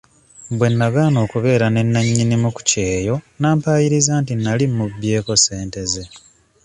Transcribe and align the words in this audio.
Bwe 0.57 0.67
nagaana 0.77 1.17
okubeera 1.25 1.65
ne 1.69 1.81
nannyimu 1.85 2.49
ku 2.55 2.61
kyeyo 2.69 3.15
n'ampayiriza 3.39 4.13
nti 4.21 4.33
nali 4.35 4.65
mubbyeko 4.75 5.31
ssente 5.39 5.81
ze. 5.91 6.03